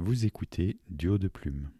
[0.00, 1.70] Vous écoutez Duo de plume.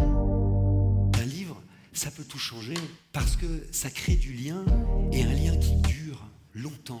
[0.00, 1.62] Un livre,
[1.92, 2.74] ça peut tout changer
[3.12, 4.64] parce que ça crée du lien
[5.12, 7.00] et un lien qui dure longtemps.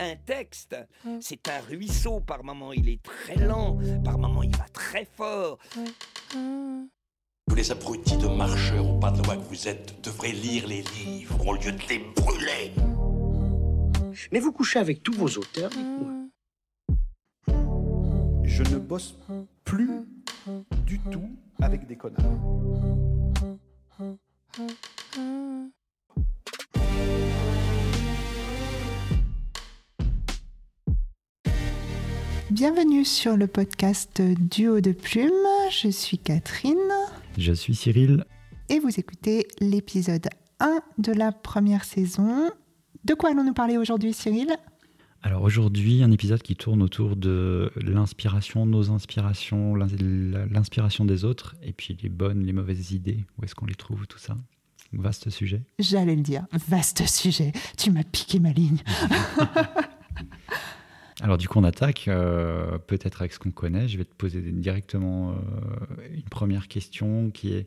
[0.00, 0.74] Un texte,
[1.20, 2.18] c'est un ruisseau.
[2.18, 3.78] Par moment, il est très lent.
[4.04, 5.58] Par moment, il va très fort.
[6.32, 10.82] Tous les abrutis de marcheurs ou pas de loi que vous êtes devraient lire les
[10.82, 12.72] livres au lieu de les brûler.
[14.32, 16.15] Mais vous couchez avec tous vos auteurs, dites-moi.
[18.46, 19.18] Je ne bosse
[19.64, 19.90] plus
[20.86, 21.28] du tout
[21.60, 22.22] avec des connards.
[32.50, 35.30] Bienvenue sur le podcast Duo de Plume.
[35.70, 36.76] Je suis Catherine
[37.36, 38.24] Je suis Cyril.
[38.68, 40.28] et vous écoutez l'épisode
[40.60, 42.50] 1 de la première saison.
[43.04, 44.56] De quoi allons-nous parler aujourd'hui, Cyril?
[45.26, 49.88] Alors aujourd'hui, un épisode qui tourne autour de l'inspiration, nos inspirations, l'in-
[50.52, 54.06] l'inspiration des autres, et puis les bonnes, les mauvaises idées, où est-ce qu'on les trouve,
[54.06, 54.36] tout ça?
[54.92, 55.62] Vaste sujet.
[55.80, 57.50] J'allais le dire, vaste sujet.
[57.76, 58.78] Tu m'as piqué ma ligne.
[61.20, 63.88] Alors du coup, on attaque euh, peut-être avec ce qu'on connaît.
[63.88, 65.34] Je vais te poser directement euh,
[66.14, 67.66] une première question qui est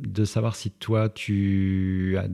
[0.00, 2.26] de savoir si toi, tu as,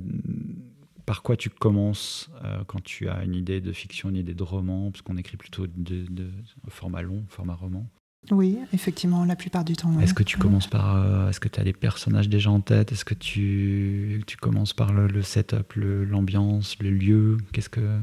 [1.11, 4.45] par quoi tu commences euh, quand tu as une idée de fiction, une idée de
[4.45, 6.31] roman, parce qu'on écrit plutôt de, de
[6.69, 7.85] format long, format roman.
[8.31, 9.91] Oui, effectivement, la plupart du temps.
[9.97, 10.05] oui.
[10.05, 12.93] Est-ce que tu commences par, euh, est-ce que tu as des personnages déjà en tête?
[12.93, 17.39] Est-ce que tu, tu commences par le, le setup, le- l'ambiance, le lieu?
[17.53, 17.99] Qu'est-ce que?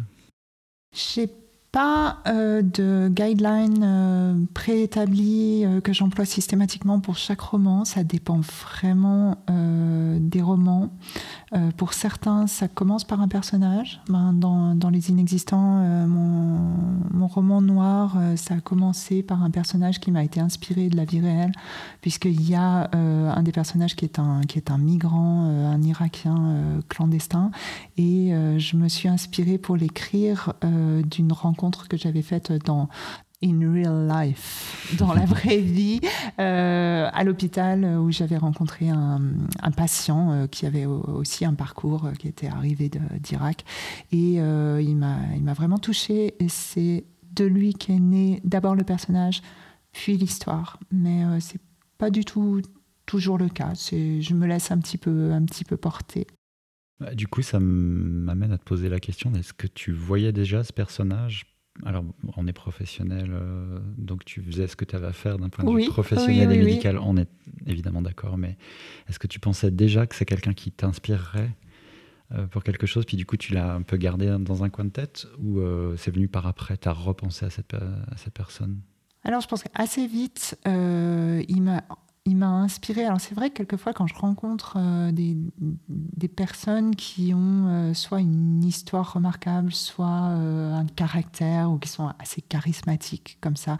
[0.94, 1.30] J'ai
[1.78, 7.86] pas euh, de guideline euh, préétabli euh, que j'emploie systématiquement pour chaque roman.
[7.86, 10.90] Ça dépend vraiment euh, des romans.
[11.78, 14.02] Pour certains, ça commence par un personnage.
[14.10, 16.60] Ben, dans, dans Les Inexistants, mon,
[17.14, 21.06] mon roman noir, ça a commencé par un personnage qui m'a été inspiré de la
[21.06, 21.54] vie réelle,
[22.02, 26.82] puisqu'il y a un des personnages qui est un, qui est un migrant, un Irakien
[26.90, 27.50] clandestin.
[27.96, 32.90] Et je me suis inspirée pour l'écrire d'une rencontre que j'avais faite dans
[33.44, 36.00] in real life, dans la vraie vie,
[36.40, 39.22] euh, à l'hôpital euh, où j'avais rencontré un,
[39.62, 42.90] un patient euh, qui avait au- aussi un parcours euh, qui était arrivé
[43.20, 43.64] d'Irak.
[44.12, 46.34] Et il m'a vraiment touchée.
[46.44, 47.06] Et c'est
[47.36, 49.42] de lui qu'est né d'abord le personnage,
[49.92, 50.80] puis l'histoire.
[50.92, 51.62] Mais c'est
[52.00, 52.62] pas du tout
[53.06, 53.74] toujours le cas.
[53.76, 56.26] Je me laisse un petit peu, un petit peu porter.
[57.00, 60.64] Bah, Du coup, ça m'amène à te poser la question est-ce que tu voyais déjà
[60.64, 61.46] ce personnage
[61.86, 62.04] Alors,
[62.36, 65.64] on est professionnel, euh, donc tu faisais ce que tu avais à faire d'un point
[65.64, 66.98] de Oui, vue professionnel oui, et oui, médical.
[66.98, 67.30] On est
[67.66, 68.58] évidemment d'accord, mais
[69.08, 71.52] est-ce que tu pensais déjà que c'est quelqu'un qui t'inspirerait
[72.34, 74.86] euh, pour quelque chose, puis du coup, tu l'as un peu gardé dans un coin
[74.86, 78.34] de tête ou euh, c'est venu par après Tu as repensé à cette, à cette
[78.34, 78.82] personne?
[79.24, 81.84] Alors, je pense qu'assez vite, il m'a.
[82.28, 83.06] Il m'a inspiré.
[83.06, 85.38] Alors c'est vrai que quelquefois quand je rencontre euh, des,
[85.88, 91.88] des personnes qui ont euh, soit une histoire remarquable, soit euh, un caractère ou qui
[91.88, 93.78] sont assez charismatiques comme ça,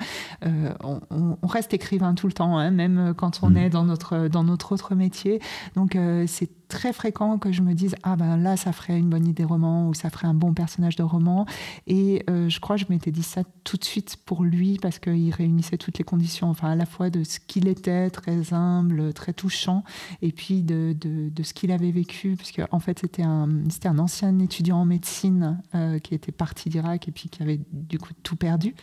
[0.82, 3.58] on, reste écrivain tout le temps, hein, même quand on Mhm.
[3.58, 5.42] est dans notre, dans notre autre métier.
[5.76, 5.98] Donc
[6.28, 9.44] c'est très fréquent que je me dise ah ben là ça ferait une bonne idée
[9.44, 11.46] roman ou ça ferait un bon personnage de roman
[11.88, 15.00] et euh, je crois que je m'étais dit ça tout de suite pour lui parce
[15.00, 19.14] qu'il réunissait toutes les conditions, enfin à la fois de ce qu'il était, très humble,
[19.14, 19.84] très touchant,
[20.22, 24.00] et puis de, de, ce qu'il avait vécu, puisque en fait c'était un, c'était un
[24.00, 28.14] ancien étudiant en médecine euh, qui était parti d'Irak et puis qui avait du coup
[28.24, 28.74] tout perdu.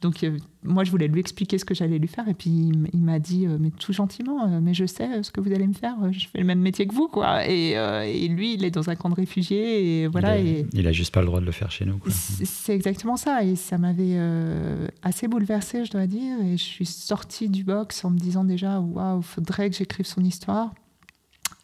[0.00, 2.88] Donc euh, moi je voulais lui expliquer ce que j'allais lui faire et puis il,
[2.92, 5.96] il m'a dit mais tout gentiment, mais je sais ce que vous allez me faire,
[6.12, 7.27] je fais le même métier que vous quoi.
[7.46, 10.38] Et, euh, et lui il est dans un camp de réfugiés et voilà.
[10.38, 12.00] il, et, il a juste pas le droit de le faire chez nous.
[12.08, 16.40] c'est exactement ça, et ça m'avait euh, assez bouleversée, je dois dire.
[16.44, 20.24] Et je suis sortie du box en me disant déjà, waouh, faudrait que j'écrive son
[20.24, 20.72] histoire.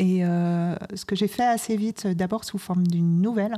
[0.00, 3.56] Et euh, ce que j'ai fait assez vite, d'abord sous forme d'une nouvelle,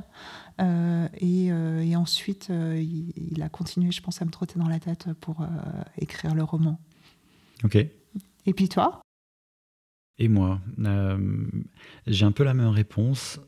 [0.60, 4.68] euh, et, euh, et ensuite il, il a continué, je pense, à me trotter dans
[4.68, 5.46] la tête pour
[5.98, 6.78] écrire le roman.
[7.64, 7.76] Ok.
[7.76, 9.00] Et puis toi?
[10.18, 11.18] Et moi, euh,
[12.06, 13.40] j'ai un peu la même réponse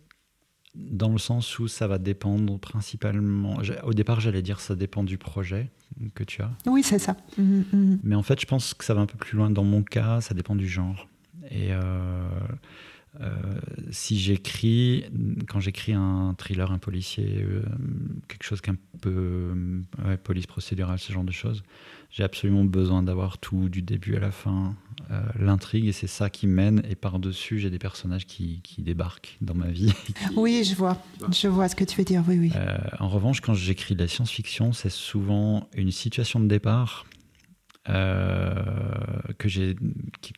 [0.75, 3.59] dans le sens où ça va dépendre principalement.
[3.85, 5.71] Au départ, j'allais dire ça dépend du projet
[6.15, 7.17] que tu as, Oui, c'est ça.
[7.37, 8.01] Mhm, mhm.
[8.05, 9.51] mais en fait, je pense que ça va un peu plus loin.
[9.51, 11.09] Dans mon cas, ça dépend du genre.
[11.51, 12.29] Et euh,
[13.91, 15.05] si j'écris,
[15.49, 17.63] quand j'écris un thriller, un policier, euh,
[18.29, 21.63] quelque chose qu'un peu euh, ouais, police procédurale, ce genre de choses,
[22.11, 24.75] j'ai absolument besoin d'avoir tout du début à la fin
[25.11, 26.83] euh, l'intrigue et c'est ça qui mène.
[26.89, 29.93] Et par-dessus, j'ai des personnages qui, qui, débarquent dans ma vie.
[30.37, 30.97] Oui, je vois.
[31.31, 32.23] Je vois ce que tu veux dire.
[32.27, 32.53] Oui, oui.
[32.57, 37.18] Euh, en revanche, quand j'écris de la science-fiction, c'est souvent une situation de départ euh,
[37.89, 39.77] que j'ai,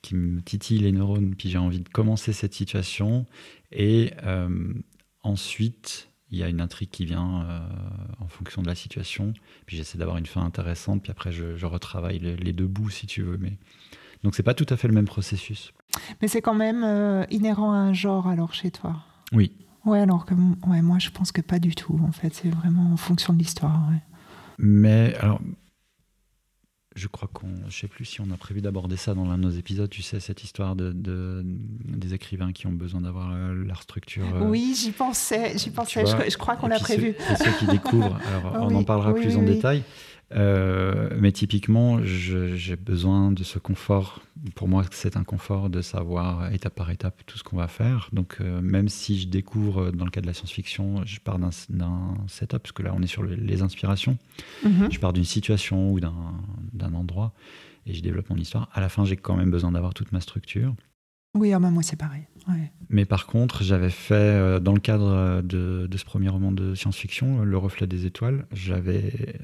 [0.02, 3.26] qui, me titille les neurones, puis j'ai envie de commencer cette situation.
[3.73, 4.12] Et
[5.23, 7.61] ensuite, il y a une intrigue qui vient
[8.20, 9.32] en fonction de la situation.
[9.67, 13.06] Puis j'essaie d'avoir une fin intéressante, puis après je, retravaille les, les, deux bouts si
[13.06, 13.37] tu veux.
[13.37, 13.58] Mais
[14.23, 15.73] donc c'est pas tout à fait le même processus.
[16.20, 18.96] Mais c'est quand même euh, inhérent à un genre alors chez toi.
[19.32, 19.53] Oui.
[19.85, 20.35] Ouais, alors que
[20.67, 21.99] ouais, moi je pense que pas du tout.
[22.06, 23.81] En fait, c'est vraiment en fonction de l'histoire.
[24.58, 25.41] Mais alors,
[26.96, 29.42] je crois qu'on, je sais plus si on a prévu d'aborder ça dans l'un de
[29.42, 29.88] nos épisodes.
[29.88, 30.92] Tu sais cette histoire de,
[31.44, 34.25] des écrivains qui ont besoin d'avoir euh, leur structure.
[34.34, 36.04] Euh, oui, j'y pensais, j'y pensais.
[36.04, 37.14] Je, crois qu'on l'a prévu.
[37.31, 38.19] Et ceux qui découvrent.
[38.26, 39.84] Alors, on en parlera plus en détail.
[40.32, 44.23] Euh, mais typiquement, j'ai besoin de ce confort.
[44.55, 48.09] Pour moi, c'est un confort de savoir étape par étape tout ce qu'on va faire.
[48.12, 51.50] Donc, euh, même si je découvre dans le cas de la science-fiction, je pars d'un
[52.29, 54.19] setup, parce que là, on est sur les inspirations.
[54.65, 54.88] Mhm.
[54.91, 57.32] Je pars d'une situation ou d'un endroit
[57.87, 58.69] et je développe mon histoire.
[58.73, 60.75] À la fin, j'ai quand même besoin d'avoir toute ma structure.
[61.35, 62.27] Oui, ah bah, moi c'est pareil.
[62.88, 67.44] Mais par contre, j'avais fait, euh, dans le cadre de, ce premier roman de science-fiction,
[67.44, 69.37] Le reflet des étoiles, j'avais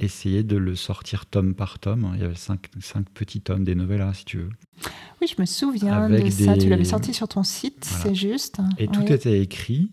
[0.00, 2.12] essayer de le sortir tome par tome.
[2.14, 4.50] Il y avait cinq, cinq petits tomes des novellas, si tu veux.
[5.20, 6.56] Oui, je me souviens de ça.
[6.56, 8.60] Tu l'avais sorti sur ton site, c'est juste.
[8.78, 9.92] Et tout était écrit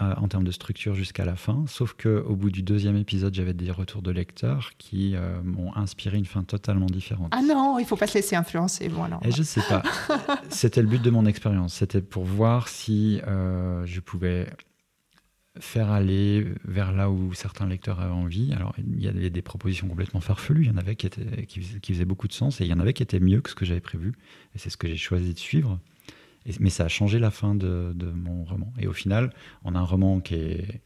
[0.00, 3.52] euh, en termes de structure jusqu'à la fin, sauf qu'au bout du deuxième épisode, j'avais
[3.52, 7.28] des retours de lecteurs qui euh, m'ont inspiré une fin totalement différente.
[7.30, 8.88] Ah non, il faut pas se laisser influencer.
[8.88, 9.20] Bon, alors.
[9.24, 9.84] Et je sais pas.
[10.48, 11.74] C'était le but de mon expérience.
[11.74, 14.48] C'était pour voir si euh, je pouvais
[15.60, 18.52] faire aller vers là où certains lecteurs avaient envie.
[18.52, 20.64] Alors, il y avait des propositions complètement farfelues.
[20.64, 21.46] Il y en avait qui, étaient,
[21.86, 23.64] faisaient, beaucoup de sens et il y en avait qui étaient mieux que ce que
[23.64, 24.14] j'avais prévu.
[24.54, 25.78] Et c'est ce que j'ai choisi de suivre.
[26.58, 28.72] mais ça a changé la fin de, de, mon roman.
[28.78, 29.32] Et au final,
[29.64, 30.80] on a un roman qui est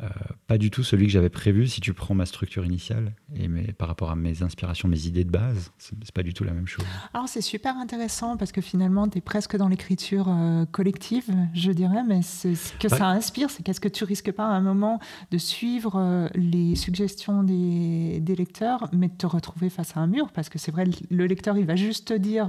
[0.00, 0.08] euh,
[0.46, 1.66] pas du tout celui que j'avais prévu.
[1.66, 5.24] Si tu prends ma structure initiale et mes, par rapport à mes inspirations, mes idées
[5.24, 6.86] de base, c'est pas du tout la même chose.
[7.12, 11.72] Alors c'est super intéressant parce que finalement, tu es presque dans l'écriture euh, collective, je
[11.72, 12.48] dirais, mais ce
[12.78, 15.00] que ça inspire, c'est qu'est-ce que tu risques pas à un moment
[15.32, 20.06] de suivre euh, les suggestions des, des lecteurs, mais de te retrouver face à un
[20.06, 22.48] mur parce que c'est vrai, le lecteur, il va juste te dire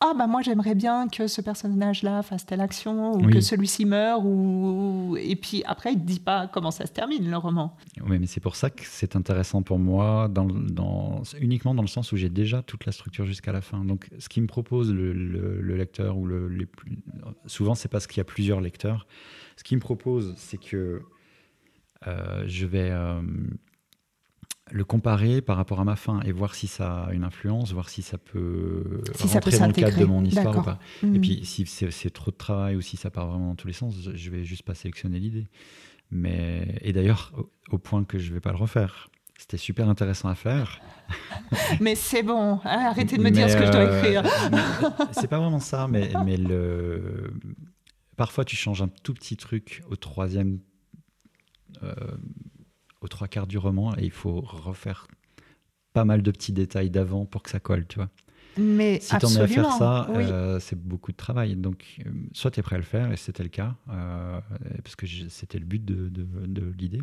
[0.00, 4.24] ah bah moi j'aimerais bien que ce personnage-là fasse telle action ou que celui-ci meure
[4.24, 7.76] ou et puis après il ne dit pas comment ça se termine le roman.
[8.06, 11.88] Oui mais c'est pour ça que c'est intéressant pour moi dans, dans, uniquement dans le
[11.88, 13.84] sens où j'ai déjà toute la structure jusqu'à la fin.
[13.84, 16.98] Donc ce qui me propose le, le, lecteur ou le les plus...
[17.46, 19.08] souvent c'est parce qu'il y a plusieurs lecteurs.
[19.56, 21.02] Ce qui me propose c'est que
[22.06, 23.20] euh, je vais euh,
[24.70, 27.88] le comparer par rapport à ma fin et voir si ça a une influence, voir
[27.88, 30.78] si ça peut rentrer dans le cadre de mon histoire ou pas.
[31.02, 31.20] Et hmm.
[31.20, 33.94] puis si c'est trop de travail ou si ça part vraiment dans tous les sens,
[34.14, 35.46] je vais juste pas sélectionner l'idée.
[36.10, 37.32] Mais et d'ailleurs
[37.70, 39.10] au, point que je vais pas le refaire.
[39.38, 40.80] C'était super intéressant à faire.
[41.80, 44.22] mais c'est bon, hein, arrêtez de me dire ce que je dois euh, écrire.
[45.12, 47.32] c'est pas vraiment ça, mais, mais le...
[48.16, 50.58] parfois tu changes un tout petit truc au troisième
[51.82, 51.94] euh,
[53.00, 55.06] aux trois quarts du roman et il faut refaire
[55.92, 58.08] pas mal de petits détails d'avant pour que ça colle, tu vois.
[58.56, 61.54] Mais si tu en es à faire ça, euh, c'est beaucoup de travail.
[61.54, 64.40] Donc, euh, soit tu es prêt à le faire, et c'était le cas, euh,
[64.82, 67.00] parce que c'était le but de, de, de l'idée,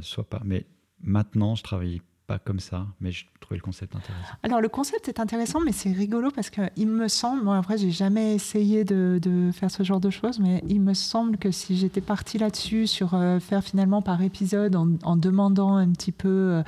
[0.00, 0.42] soit pas.
[0.44, 0.66] Mais
[1.00, 4.34] maintenant, je travaille pas comme ça, mais je trouvais le concept intéressant.
[4.42, 7.90] Alors le concept est intéressant, mais c'est rigolo parce qu'il me semble, moi après j'ai
[7.90, 12.00] jamais essayé de, faire ce genre de choses, mais il me semble que si j'étais
[12.00, 16.62] partie là-dessus sur euh, faire finalement par épisode en, demandant un petit peu euh,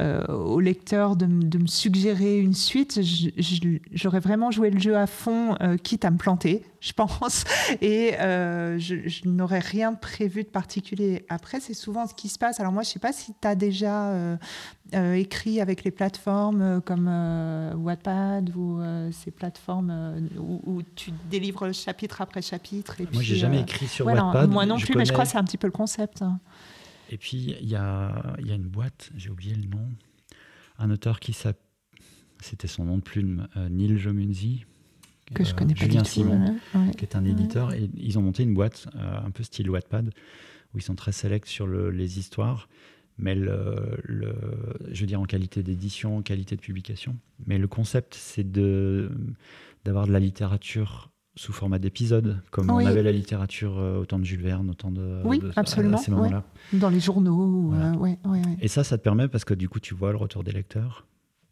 [0.00, 3.00] euh, au lecteur de, me suggérer une suite,
[3.92, 7.44] j'aurais vraiment joué le jeu à fond, quitte à me planter, je pense,
[7.80, 11.26] et je, je n'aurais rien prévu de particulier.
[11.28, 12.60] Après, c'est souvent ce qui se passe.
[12.60, 14.38] Alors moi, je sais pas si tu as déjà
[14.94, 18.80] euh, écrit avec les plateformes euh, comme euh, Wattpad ou
[19.12, 23.00] ces plateformes où, tu délivres chapitre après chapitre.
[23.00, 24.50] Et moi, j'ai jamais écrit sur Wattpad.
[24.50, 26.24] Moi non plus, mais je crois que c'est un petit peu le concept.
[27.10, 29.88] Et puis, il y a, y a, une boîte, j'ai oublié le nom,
[30.78, 31.60] un auteur qui s'appelle,
[32.40, 34.64] c'était son nom de plume, Neil Jomunzi.
[35.34, 36.56] Que je connais pas Julien du Simon,
[36.96, 37.74] qui est un éditeur.
[37.74, 40.10] Et ils ont monté une boîte un peu style Wattpad,
[40.72, 42.68] où ils sont très sélects sur le, les histoires
[43.20, 44.34] mais le,
[44.90, 47.16] je veux dire en qualité d'édition, en qualité de publication.
[47.46, 49.10] Mais le concept, c'est de
[49.84, 54.24] d'avoir de la littérature sous format d'épisode, comme on avait la littérature euh, autant de
[54.24, 55.22] Jules Verne, autant de...
[55.24, 55.96] Oui, absolument.
[55.96, 56.44] ces moments-là.
[56.72, 57.72] Dans les journaux.
[57.72, 58.14] Euh,
[58.60, 61.06] Et ça, ça te permet, parce que du coup, tu vois le retour des lecteurs,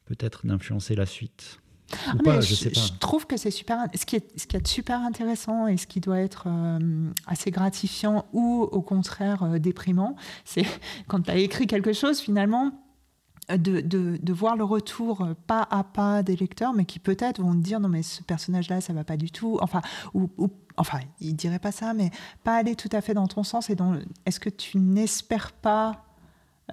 [0.05, 1.61] peut-être d'influencer la suite.
[2.07, 3.87] Ah, pas, mais je trouve que c'est super.
[3.95, 7.51] Ce qui, est, ce qui est super intéressant et ce qui doit être euh, assez
[7.51, 10.15] gratifiant ou au contraire euh, déprimant,
[10.45, 10.67] c'est
[11.07, 12.73] quand tu as écrit quelque chose finalement.
[13.51, 17.41] euh, De, de, de voir le retour pas à pas des lecteurs, mais qui peut-être
[17.41, 19.81] vont te dire non mais ce personnage-là ça va pas du tout, enfin
[20.13, 22.11] ou, ou- enfin ils diraient pas ça, mais
[22.45, 26.05] pas aller tout à fait dans ton sens et dans est-ce que tu n'espères pas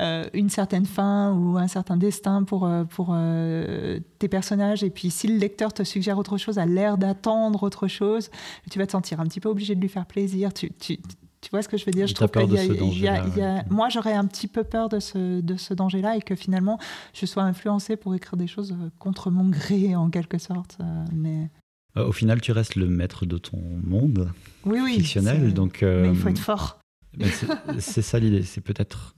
[0.02, 4.84] euh, une certaine fin ou un certain destin pour, euh, pour euh, tes personnages.
[4.84, 8.30] Et puis, si le lecteur te suggère autre chose, a l'air d'attendre autre chose,
[8.70, 10.54] tu vas te sentir un petit peu obligé de lui faire plaisir.
[10.54, 12.08] Tu, tu, tu vois ce que je veux dire?
[12.08, 13.62] Je trouve peur de y a- y a- danger-là, il y a- ouais.
[13.70, 16.78] Moi, j'aurais un petit peu peur de ce, de ce danger-là et que finalement,
[17.14, 20.78] je sois influencée pour écrire des choses contre mon gré, en quelque sorte.
[21.14, 21.50] Mais
[21.96, 24.30] Au final, tu restes le maître de ton monde
[24.66, 24.96] oui, oui.
[24.96, 25.54] fictionnel.
[25.54, 26.80] Donc, Mais il faut être fort.
[27.22, 29.16] C'est c'est ça l'idée, c'est peut-être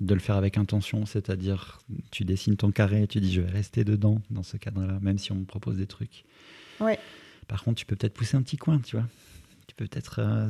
[0.00, 3.50] de le faire avec intention, c'est-à-dire tu dessines ton carré et tu dis je vais
[3.50, 6.24] rester dedans dans ce cadre-là, même si on me propose des trucs.
[6.80, 6.98] Ouais.
[7.48, 9.06] Par contre, tu peux peut-être pousser un petit coin, tu vois.
[9.66, 10.16] Tu peux peut-être.
[10.18, 10.48] euh,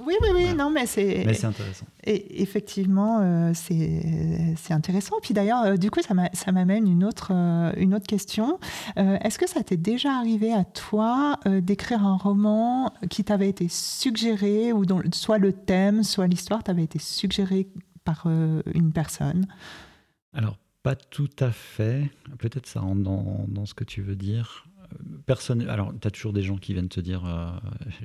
[0.00, 0.40] Oui, oui, oui.
[0.42, 0.54] Voilà.
[0.54, 1.22] Non, mais c'est.
[1.26, 1.86] Mais c'est intéressant.
[2.04, 5.16] Et effectivement, euh, c'est c'est intéressant.
[5.22, 7.30] Puis d'ailleurs, euh, du coup, ça m'a- ça m'amène une autre,
[7.76, 8.58] une autre question.
[8.96, 14.72] Est-ce que ça t'est déjà arrivé à toi d'écrire un roman qui t'avait été suggéré,
[14.72, 17.68] ou dont soit le thème, soit l'histoire t'avait été suggéré
[18.04, 19.46] par euh, une personne
[20.32, 22.10] Alors, pas tout à fait.
[22.38, 24.66] Peut-être ça rentre dans, dans ce que tu veux dire.
[25.26, 25.66] Personne.
[25.68, 27.48] Alors, tu as toujours des gens qui viennent te dire euh,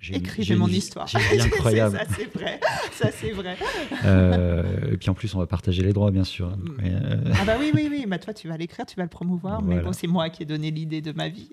[0.01, 1.07] j'ai Écrivez mon histoire.
[1.07, 1.97] J'ai incroyable.
[1.97, 2.59] ça, c'est vrai.
[2.93, 3.57] Ça, c'est vrai.
[4.05, 6.55] Euh, et puis en plus, on va partager les droits, bien sûr.
[6.81, 8.05] Mais, euh, Ah bah oui, oui, oui.
[8.07, 9.61] Bah toi, tu vas l'écrire, tu vas le promouvoir.
[9.61, 11.49] Mais bon, c'est moi qui ai donné l'idée de ma vie.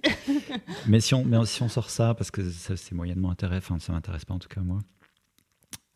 [0.86, 3.78] Mais si on, mais si on sort ça, parce que ça, c'est moyennement intéressant, enfin,
[3.80, 4.78] ça m'intéresse pas en tout cas moi.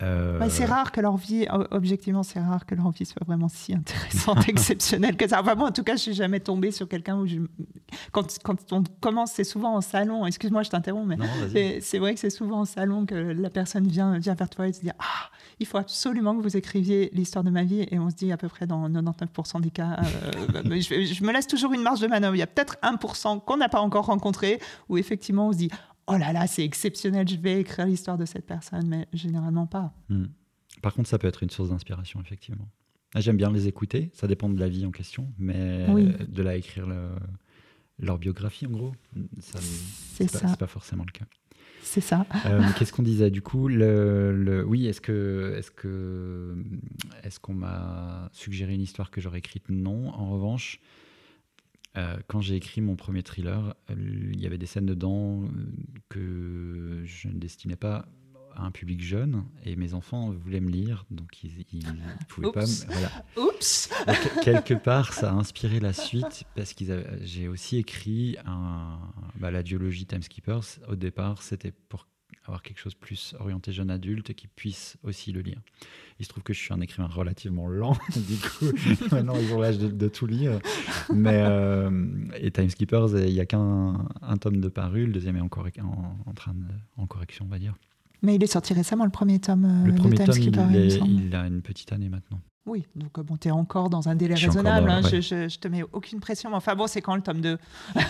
[0.02, 3.49] Euh, Bah, c'est rare que leur vie, objectivement, c'est rare que leur vie soit vraiment
[3.49, 5.40] si intéressante, exceptionnelle que ça.
[5.40, 7.37] Enfin, moi, en tout cas, je suis jamais tombée sur quelqu'un où je.
[8.12, 10.25] Quand, quand on commence, c'est souvent en salon.
[10.26, 11.07] Excuse-moi, je t'interromps,
[11.52, 14.66] mais c'est- vrai que c'est souvent en salon que la personne vient, vient vers toi
[14.69, 17.87] et te dit Ah, il faut absolument que vous écriviez l'histoire de ma vie.
[17.90, 19.99] Et on se dit à peu près dans 99% des cas,
[20.54, 22.35] euh, mais je, je me laisse toujours une marge de manœuvre.
[22.35, 25.71] Il y a peut-être 1% qu'on n'a pas encore rencontré où effectivement on se dit
[26.12, 29.93] Oh là là, c'est exceptionnel, je vais écrire l'histoire de cette personne, mais généralement pas.
[30.09, 30.26] Hmm.
[30.83, 32.69] Par contre, ça peut être une source d'inspiration, effectivement.
[33.14, 36.12] Ah, J'aime bien les écouter, ça dépend de la vie en question, mais Oui.
[36.29, 37.11] de là écrire le-
[37.99, 38.93] leur biographie, en gros,
[39.40, 39.59] ça,
[40.14, 40.49] C'est pas- ça.
[40.49, 41.26] c'est pas forcément le cas.
[41.83, 42.25] C'est ça.
[42.47, 46.55] Euh, Qu'est-ce qu'on disait du coup le, le- Oui, est-ce que est-ce que
[47.25, 49.64] est-ce qu'on m'a suggéré une histoire que j'aurais écrite?
[49.71, 50.09] Non.
[50.11, 50.79] En revanche,
[51.97, 53.95] euh, quand j'ai écrit mon premier thriller, euh,
[54.33, 55.49] il y avait des scènes dedans euh,
[56.09, 58.07] que je ne destinais pas
[58.57, 62.51] à un public jeune et mes enfants voulaient me lire, donc ils, ils, ils pouvaient
[62.53, 62.63] pas.
[62.67, 63.11] Me- voilà.
[63.37, 66.85] Oups Donc, quelque part, ça a inspiré la suite parce que
[67.23, 68.99] j'ai aussi écrit un,
[69.39, 70.65] bah, la duologie Timekeepers.
[70.89, 72.07] Au départ, c'était pour
[72.47, 75.61] avoir quelque chose plus orienté jeune adulte qui puisse aussi le lire.
[76.19, 78.67] Il se trouve que je suis un écrivain relativement lent, du coup,
[79.13, 80.59] maintenant ils ont l'âge de, de tout lire.
[81.13, 81.91] Mais euh,
[82.37, 86.17] et Timekeepers, il n'y a qu'un un tome de paru, le deuxième est encore en,
[86.29, 86.65] en train de,
[86.97, 87.75] en correction, on va dire.
[88.23, 91.35] Mais il est sorti récemment, le premier tome euh, Le premier tome, il, est- il
[91.35, 92.41] a une petite année maintenant.
[92.67, 94.87] Oui, donc euh, bon, t'es encore dans un délai Je raisonnable.
[94.89, 95.23] dans- hein, ouais.
[95.23, 96.51] je, je, je te mets aucune pression.
[96.51, 97.57] Mais enfin bon, c'est quand le tome 2
[97.97, 98.03] Mais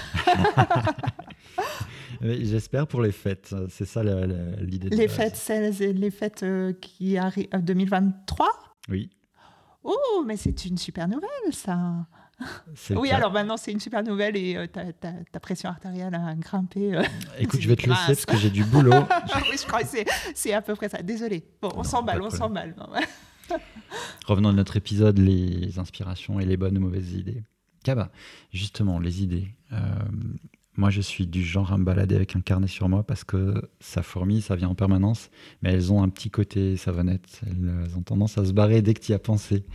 [2.21, 4.91] J'espère pour les fêtes, c'est ça l'idée.
[4.91, 8.49] Les fêtes, c'est les fêtes euh, qui arrivent 2023
[8.89, 9.11] Oui.
[9.83, 12.07] Oh, mais c'est une super nouvelle, ça.
[12.91, 13.17] Oui, cas.
[13.17, 16.95] alors maintenant, c'est une super nouvelle et euh, ta, pression artérielle a grimpé.
[16.95, 17.03] euh.
[17.39, 18.93] Écoute, je vais te laisser parce que j'ai du boulot.
[19.51, 19.89] oui, je crois que
[20.35, 21.03] c'est- à peu près ça.
[21.03, 21.45] Désolé.
[21.61, 22.75] Bon, on s'emballe, on s'emballe.
[24.27, 27.43] Revenons à notre épisode, les inspirations et les bonnes ou mauvaises idées.
[27.85, 28.11] Kaba,
[28.53, 29.49] justement, les idées.
[29.73, 29.77] Euh,
[30.81, 33.71] moi, je suis du genre à me balader avec un carnet sur moi parce que
[33.81, 37.43] ça fourmille, ça vient en permanence, mais elles ont un petit côté savonnette.
[37.47, 39.67] Elles ont tendance à se barrer dès que tu y as pensé.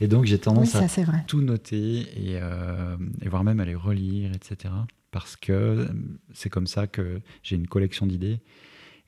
[0.00, 3.74] Et donc, j'ai tendance à ça, tout noter et, euh, et voire même à les
[3.74, 4.72] relire, etc.
[5.10, 5.84] Parce que euh,
[6.32, 8.40] c'est comme ça que j'ai une collection d'idées.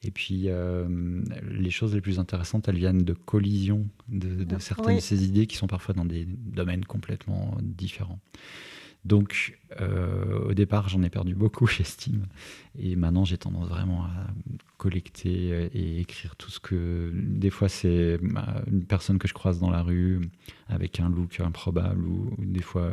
[0.03, 0.87] Et puis, euh,
[1.51, 4.97] les choses les plus intéressantes, elles viennent de collisions de, de certaines Oui.
[4.97, 8.21] de ces idées qui sont parfois dans des domaines complètement différents.
[9.07, 12.27] Donc, euh, au départ, j'en ai perdu beaucoup, j'estime.
[12.79, 14.27] Et maintenant, j'ai tendance vraiment à
[14.77, 17.11] collecter et écrire tout ce que.
[17.15, 20.29] Des fois, c'est bah, une personne que je croise dans la rue
[20.69, 22.91] avec un look improbable, ou, des fois,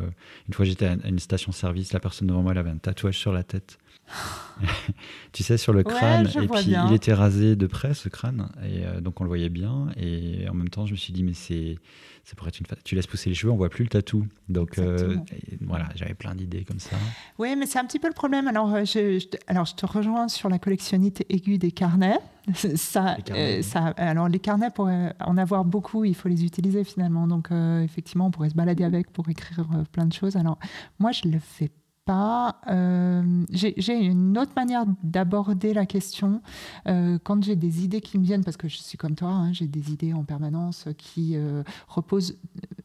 [0.48, 3.32] une fois j'étais à une station-service, la personne devant moi, elle avait un tatouage sur
[3.32, 3.78] la tête.
[5.32, 6.26] tu sais, sur le crâne.
[6.26, 8.48] et puis, il était rasé de près, ce crâne.
[8.62, 9.88] Et euh, donc, on le voyait bien.
[9.96, 11.78] Et en même temps, je me suis dit, mais c'est
[12.24, 14.26] ça pourrait être une tu laisses pousser les cheveux, on voit plus le tatou.
[14.48, 15.16] Donc euh,
[15.60, 16.96] voilà, j'avais plein d'idées comme ça.
[17.38, 18.48] Oui, mais c'est un petit peu le problème.
[18.48, 22.18] Alors euh, je, alors je te rejoins sur la collectionnite aiguë des carnets.
[22.54, 27.26] ça, euh, ça, alors les carnets pour en avoir beaucoup, il faut les utiliser finalement.
[27.26, 27.50] Donc
[27.82, 30.36] effectivement, on pourrait se balader avec pour écrire plein de choses.
[30.36, 30.58] Alors
[30.98, 31.70] moi, je le fais
[32.04, 32.60] pas.
[32.70, 36.42] Euh, j'ai une autre manière d'aborder la question
[36.86, 39.52] euh, quand j'ai des idées qui me viennent, parce que je suis comme toi, hein,
[39.52, 42.38] j'ai des idées en permanence qui euh, reposent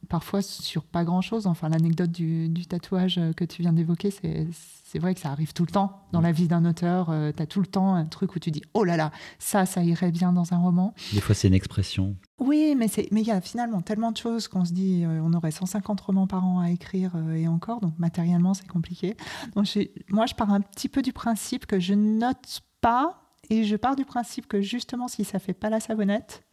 [0.10, 1.48] parfois sur pas grand-chose.
[1.48, 5.72] Enfin, l'anecdote du, tatouage que tu viens d'évoquer, c'est vrai que ça arrive tout le
[5.72, 7.14] temps dans la vie d'un auteur.
[7.36, 9.84] tu as tout le temps un truc où tu dis, oh là là, ça, ça
[9.84, 10.94] irait bien dans un roman.
[11.14, 12.16] Des fois, c'est une expression.
[12.40, 16.02] Oui, mais il y a finalement tellement de choses qu'on se dit, on aurait 150
[16.02, 19.16] romans par an à écrire et encore, donc matériellement, c'est compliqué.
[19.56, 19.68] Donc,
[20.10, 23.96] moi, je pars un petit peu du principe que je note pas et je pars
[23.96, 26.44] du principe que justement, si ça fait pas la savonnette,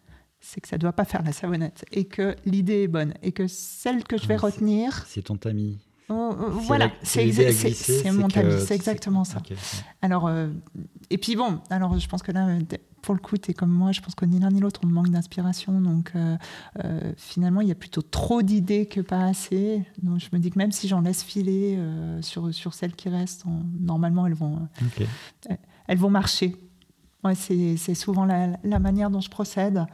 [0.47, 3.49] c'est que ça doit pas faire la savonnette et que l'idée est bonne et que
[3.49, 5.05] celle que je vais ah, retenir.
[5.09, 5.79] C'est ton tamis.
[6.09, 7.25] Oh, oh, voilà, c'est
[8.13, 9.43] mon tamis, c'est exactement ça.
[10.03, 10.49] Alors, euh,
[11.11, 12.47] et puis bon, alors je pense que là,
[13.03, 14.87] pour le coup, tu es comme moi, je pense que ni l'un ni l'autre, on
[14.87, 15.81] manque d'inspiration.
[15.81, 16.37] Donc euh,
[16.85, 19.83] euh, finalement, il y a plutôt trop d'idées que pas assez.
[20.01, 21.77] Donc je me dis que même si j'en laisse filer
[22.21, 23.45] sur, sur celles qui restent,
[23.81, 24.69] normalement, elles vont,
[25.89, 26.55] elles vont marcher.
[27.35, 29.85] C'est souvent la, manière dont je procède.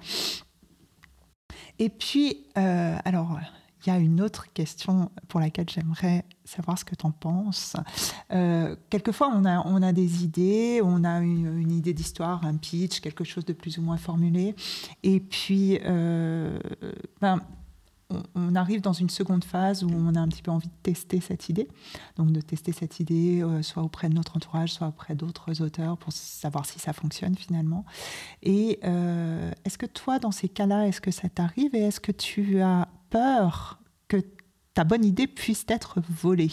[1.78, 3.38] Et puis, alors
[3.84, 7.74] il y a une autre question pour laquelle j'aimerais savoir ce que tu en penses.
[8.32, 13.00] Euh, quelquefois, on a, on a des idées, on a une, idée d'histoire, un pitch,
[13.00, 14.54] quelque chose de plus ou moins formulé.
[15.02, 16.60] Et puis, euh,
[17.20, 17.40] ben,
[18.34, 21.20] on, arrive dans une seconde phase où on a un petit peu envie de tester
[21.20, 21.68] cette idée.
[22.16, 25.96] Donc, de tester cette idée, euh, soit auprès de notre entourage, soit auprès d'autres auteurs,
[25.96, 27.84] pour savoir si ça fonctionne finalement.
[28.42, 28.80] Et
[29.64, 32.88] est-ce que toi, dans ces cas-là, est-ce que ça t'arrive et est-ce que tu as
[33.10, 33.78] peur
[34.08, 34.16] que
[34.74, 36.50] ta bonne idée puisse être volée?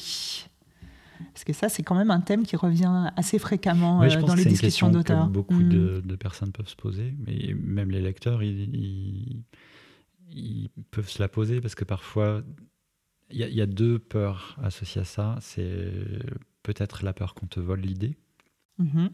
[1.33, 4.45] Parce que ça, c'est quand même un thème qui revient assez fréquemment euh, dans les
[4.45, 5.27] discussions d'auteurs.
[5.27, 6.01] Beaucoup mm.
[6.01, 9.43] de, personnes peuvent se poser, mais même les lecteurs, ils,
[10.91, 12.43] peuvent se la poser parce que parfois,
[13.31, 15.37] il y, a deux peurs associées à ça.
[15.41, 15.91] C'est
[16.63, 18.17] peut-être la peur qu'on te vole l'idée.
[18.79, 19.09] Mm-hmm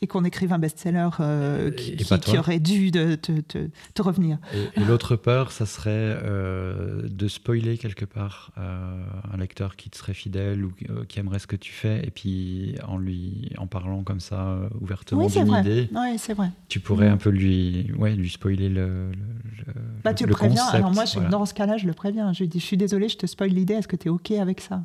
[0.00, 4.38] et qu'on écrive un best-seller euh, qui, aurait dû te, te, revenir.
[4.76, 9.96] Et, l'autre peur, ça serait euh, de spoiler quelque part euh, un lecteur qui te
[9.96, 10.72] serait fidèle ou
[11.08, 15.26] qui aimerait ce que tu fais, et puis en lui en parlant comme ça ouvertement
[15.26, 16.50] d'une idée, oui, c'est vrai.
[16.68, 17.12] tu pourrais mm.
[17.12, 19.72] un peu lui, ouais, lui spoiler le, le,
[20.04, 20.64] bah, tu le, préviens.
[20.66, 22.32] Alors moi, dans ce cas-là, je le préviens.
[22.32, 23.74] Je lui dis, je suis désolé, je te spoil l'idée.
[23.74, 24.82] Est-ce que tu es ok avec ça?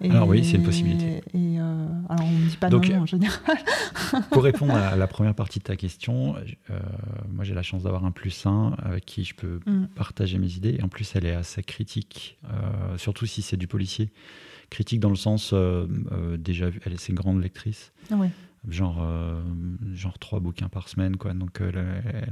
[0.00, 1.22] Alors oui, c'est une possibilité.
[1.34, 3.40] Et euh, alors on ne dit pas non, en général.
[4.30, 6.36] pour répondre à la première partie de ta question,
[6.70, 6.78] euh,
[7.32, 9.86] moi j'ai la chance d'avoir un plus 1 avec qui je peux mm.
[9.94, 10.76] partager mes idées.
[10.78, 14.10] Et en plus, elle est assez critique, euh, surtout si c'est du policier.
[14.70, 15.54] Critique dans le sens,
[16.38, 17.92] déjà, elle c'est une grande lectrice.
[18.10, 18.16] Ah.
[18.66, 19.06] Genre,
[19.92, 21.34] genre trois bouquins par semaine, quoi.
[21.34, 22.30] Donc elle, elle,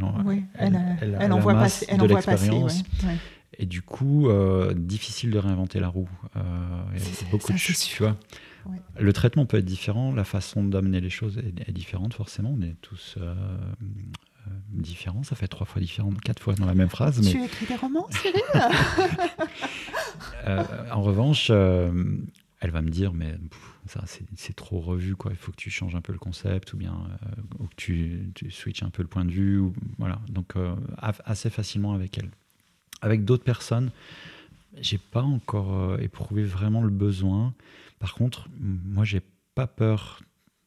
[0.55, 2.51] elle, elle, elle, envoie passer, elle envoie passer,
[3.59, 6.09] et du coup, euh, difficile de réinventer la roue.
[6.37, 6.41] Euh,
[7.31, 8.17] beaucoup de choses, tu vois.
[8.99, 12.55] Le traitement peut être différent, la façon d'amener les choses est, différente forcément.
[12.57, 13.35] On est tous euh,
[14.71, 15.23] différents.
[15.23, 17.21] Ça fait trois fois différent, quatre fois dans la même phrase.
[17.29, 18.43] Tu écris des romans, Cyril?
[20.93, 23.37] En revanche, elle va me dire, mais
[23.87, 24.03] ça
[24.37, 25.31] c'est trop revu, quoi.
[25.33, 26.97] Il faut que tu changes un peu le concept ou bien
[27.61, 29.59] ou que tu, tu switches un peu le point de vue.
[29.59, 30.21] Ou, voilà.
[30.29, 30.55] Donc
[30.99, 32.31] assez facilement avec elle.
[33.03, 33.91] Avec d'autres personnes,
[34.81, 37.53] j'ai pas encore euh, éprouvé vraiment le besoin.
[37.99, 39.21] Par contre, moi, j'ai
[39.55, 40.23] pas peur.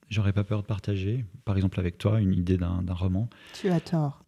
[0.10, 3.28] J'aurais pas peur de partager, par exemple avec toi, une idée d'un roman.
[3.54, 4.24] Tu as tort.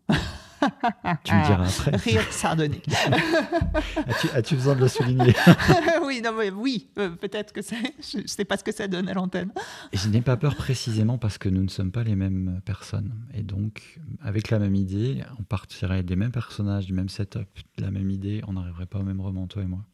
[1.24, 1.98] Tu me diras après.
[1.98, 2.88] Rire sardonique.
[4.34, 5.34] As-tu besoin de le souligner
[6.04, 7.76] Oui, non, mais oui, euh, peut-être que c'est.
[8.02, 9.52] Je ne sais pas ce que ça donne à l'antenne.
[9.94, 13.14] je n'ai pas peur précisément parce que nous ne sommes pas les mêmes personnes.
[13.34, 17.84] Et donc, avec la même idée, on partirait des mêmes personnages, du même setup, de
[17.84, 19.86] la même idée, on n'arriverait pas au même roman, toi et moi.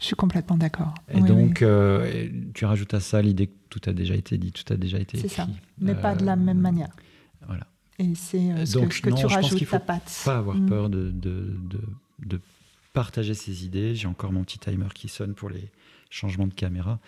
[0.00, 0.92] Je suis complètement d'accord.
[1.08, 4.70] Et donc, euh, tu rajoutes à ça l'idée que tout a déjà été dit, tout
[4.72, 5.28] a déjà été écrit.
[5.28, 6.90] C'est ça, mais pas de la même euh, manière.
[7.46, 7.66] Voilà.
[7.98, 10.22] Et c'est ce, que, tu rajoutes ta patte.
[10.24, 10.66] Pas avoir mm.
[10.66, 11.56] peur de, de,
[12.24, 12.40] de,
[12.92, 13.94] partager ses idées.
[13.94, 15.70] J'ai encore mon petit timer qui sonne pour les
[16.10, 16.98] changements de caméra.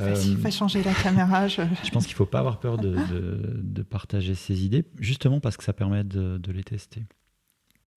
[0.00, 0.16] Euh,
[0.50, 1.46] changer la caméra.
[1.48, 2.96] Je, je pense qu'il ne faut pas avoir peur de,
[3.62, 7.04] de, partager ses idées, justement parce que ça permet de, de les tester.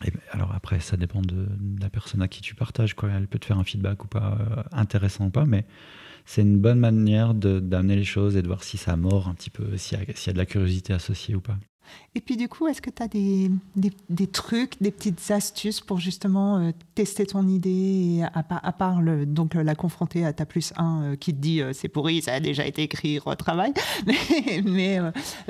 [0.06, 1.47] Et alors après, ça dépend de,
[1.82, 2.93] la personne à qui tu partages.
[2.93, 3.10] Quoi.
[3.10, 5.65] Elle peut te faire un feedback ou pas, euh, intéressant ou pas, mais
[6.26, 9.50] c'est une bonne manière d'amener les choses et de voir si ça mord un petit
[9.50, 11.58] peu, s'il y, y, a de la curiosité associée ou pas.
[12.15, 16.00] Et puis du coup, est-ce que tu as des, des, trucs, des petites astuces pour
[16.00, 21.15] justement euh, tester ton idée, à, part donc, la confronter à ta plus 1 euh,
[21.15, 23.73] qui te dit euh, c'est pourri, ça a déjà été écrit, retravaille,
[24.06, 25.00] mais, mais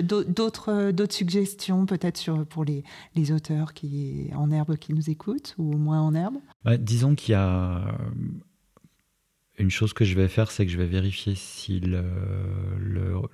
[0.01, 2.83] d'autres, d'autres suggestions peut-être pour les,
[3.15, 6.37] les auteurs qui, en herbe qui nous écoutent ou moins en herbe?
[6.79, 7.97] Disons qu'il y a
[9.57, 12.03] une chose que je vais faire, c'est que je vais vérifier si le,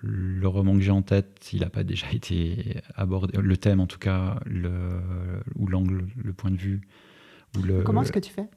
[0.02, 3.88] le, roman que j'ai en tête, il n'a pas déjà été abordé, le thème en
[3.88, 4.72] tout cas, le,
[5.56, 6.82] ou l'angle, le point de vue.
[7.58, 8.48] Ou le, Comment est-ce que tu fais?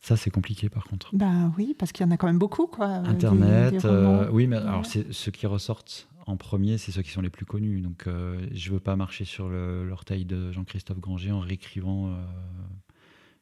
[0.00, 1.14] Ça, c'est compliqué par contre.
[1.14, 2.66] Ben oui, parce qu'il y en a quand même beaucoup.
[2.66, 7.10] Quoi, euh, Internet, euh, oui, mais alors ceux qui ressortent en premier, c'est ceux qui
[7.10, 7.80] sont les plus connus.
[7.80, 12.16] Donc euh, je ne veux pas marcher sur l'orteil de Jean-Christophe Granger en réécrivant.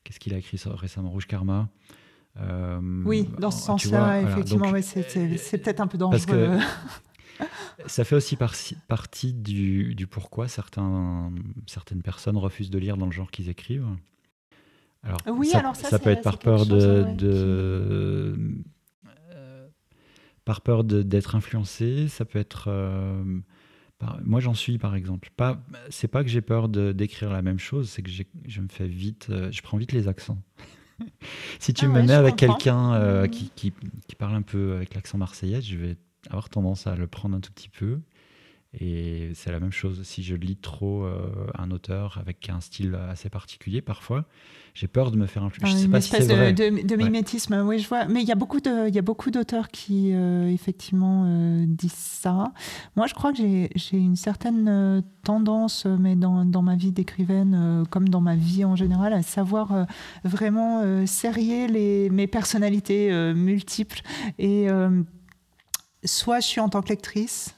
[0.03, 1.11] Qu'est-ce qu'il a écrit récemment?
[1.11, 1.69] Rouge Karma.
[2.41, 6.59] Euh, oui, dans ce sens-là, effectivement, c'est peut-être un peu dangereux.
[7.87, 11.33] ça fait aussi partie du, du, pourquoi certains,
[11.67, 13.89] certaines personnes refusent de lire dans le genre qu'ils écrivent.
[15.03, 18.37] Alors, oui, ça, alors ça, peut être par peur de, de
[19.31, 19.69] euh,
[20.45, 23.23] par peur d'être influencé, ça peut être euh,
[24.25, 25.31] moi j'en suis par exemple.
[25.37, 28.89] Pas, c'est pas que j'ai peur d'écrire la même chose, c'est que je me fais
[28.89, 30.39] vite, je prends vite les accents.
[31.59, 33.73] si tu ah me mets avec quelqu'un euh, qui, qui,
[34.19, 35.97] parle un peu avec l'accent marseillais, je vais
[36.31, 38.01] avoir tendance à le prendre un tout petit peu.
[38.79, 42.95] Et c'est la même chose si je lis trop euh, un auteur avec un style
[43.09, 44.27] assez particulier parfois.
[44.75, 45.75] J'ai peur de me faire influencer.
[45.81, 48.05] Ah, une espèce de, mimétisme, oui, je vois.
[48.05, 51.65] Mais il y a beaucoup de, il y a beaucoup d'auteurs qui euh, effectivement euh,
[51.67, 52.53] disent ça.
[52.97, 58.11] Moi, je crois que j'ai une certaine tendance, mais dans, dans ma vie d'écrivaine, comme
[58.11, 59.87] dans ma vie en général, à savoir
[60.25, 64.03] vraiment serrer les, mes personnalités multiples.
[64.39, 64.69] Et
[66.05, 67.56] soit je suis en tant que lectrice,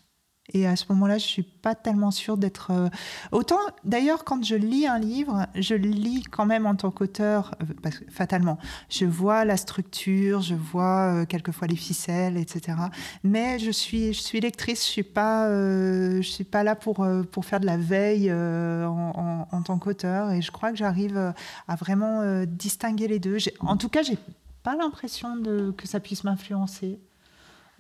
[0.55, 2.71] et à ce moment-là, je suis pas tellement sûre d'être.
[2.71, 2.89] Euh,
[3.33, 7.91] autant, d'ailleurs, quand je lis un livre, je lis quand même en tant qu'auteur, euh,
[8.09, 8.57] fatalement,
[8.89, 12.79] je vois la structure, je vois euh, quelquefois les ficelles, etc.
[13.25, 17.45] Mais je suis, je suis lectrice, je suis pas, je suis pas là pour pour
[17.45, 20.31] faire de la veille en, en, tant qu'auteur.
[20.31, 21.35] Et je crois que j'arrive
[21.69, 23.37] à vraiment distinguer les deux.
[23.61, 24.19] En tout cas, j'ai
[24.63, 25.43] pas l'impression
[25.77, 26.99] que ça puisse m'influencer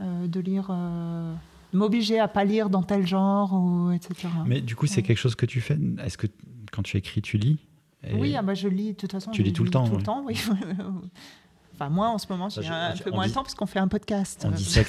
[0.00, 0.70] de lire
[1.72, 4.28] m'obliger à pas lire dans tel genre, ou, etc.
[4.46, 6.26] Mais du coup, c'est quelque chose que tu fais Est-ce que
[6.72, 7.58] quand tu écris, tu lis
[8.14, 9.30] Oui, ah bah, je lis de toute façon.
[9.30, 10.40] Tu lis tout le temps Tout le temps, oui.
[11.80, 13.86] Enfin, moi, en ce moment, j'ai un, peu moins de temps parce qu'on fait un
[13.86, 14.42] podcast.
[14.44, 14.80] On dit, ça,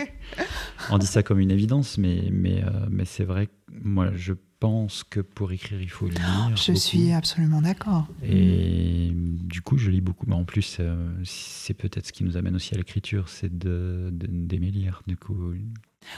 [0.90, 4.34] on dit ça comme une évidence, mais, mais, euh, mais c'est vrai que moi, je
[4.60, 6.52] pense que pour écrire, il faut lire.
[6.54, 8.08] Je suis absolument d'accord.
[8.22, 10.26] Et du coup, je lis beaucoup.
[10.26, 14.70] Mais en plus, euh, c'est peut-être ce qui nous amène aussi à l'écriture, c'est d'aimer
[14.70, 15.02] lire.
[15.06, 15.54] Du coup.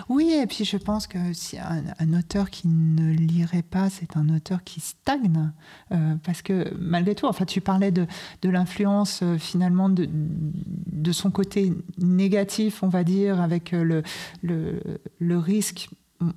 [0.08, 4.28] Oui, et puis je pense que si un, auteur qui ne lirait pas, c'est un
[4.34, 5.52] auteur qui stagne.
[5.92, 8.06] Euh, parce que malgré tout, enfin, tu parlais de,
[8.42, 14.02] de l'influence euh, finalement de, de son côté négatif, on va dire, avec le,
[14.42, 14.80] le,
[15.18, 15.88] le risque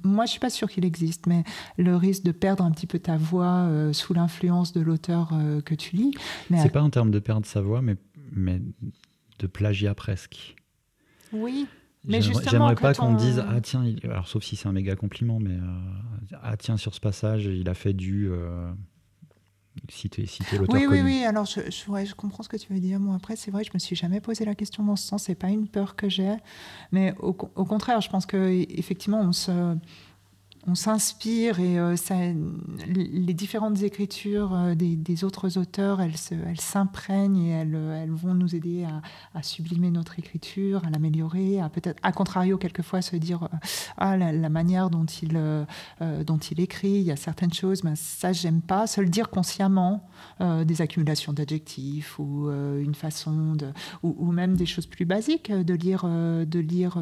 [0.04, 1.44] moi, je suis pas sûre qu'il existe, mais
[1.78, 5.62] le risque de perdre un petit peu ta voix euh, sous l'influence de l'auteur euh,
[5.62, 6.14] que tu lis.
[6.50, 7.96] C'est n'est pas en termes de perdre sa voix, mais,
[8.32, 8.62] mais
[9.40, 10.56] de plagiat presque.
[11.32, 11.68] Oui.
[12.08, 15.56] Mais j'aimerais pas qu'on dise ah tiens alors sauf si c'est un méga compliment mais
[15.56, 18.32] euh, ah tiens sur ce passage il a fait du
[19.90, 20.26] citer,
[20.58, 23.00] l'auteur oui, Oui, oui, alors je, je, comprends ce que tu veux dire.
[23.00, 25.24] Moi, après, c'est vrai, je me suis jamais posé la question dans ce sens.
[25.24, 26.36] C'est pas une peur que j'ai,
[26.92, 29.52] mais au, au, contraire, je pense que effectivement, on se
[30.68, 32.16] on s'inspire et euh, ça,
[32.88, 36.18] les différentes écritures euh, des, autres auteurs, elles,
[36.60, 38.86] s'imprègnent et elles, elles, vont nous aider
[39.34, 43.58] à, sublimer notre écriture, à l'améliorer, à peut-être, à contrario, quelquefois se dire euh,
[43.98, 45.38] ah la, manière dont il
[46.26, 48.88] dont il écrit, il y a certaines choses, ben, ça j'aime pas.
[48.88, 53.68] Se le dire consciemment, des accumulations d'adjectifs ou une façon de,
[54.04, 56.98] ou, ou, même des choses plus basiques, de lire, de lire,